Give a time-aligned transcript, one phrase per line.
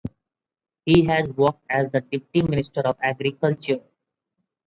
[0.83, 3.81] He has worked as the Deputy Minister of Agriculture.